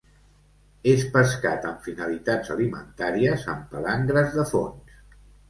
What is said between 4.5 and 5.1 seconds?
fons.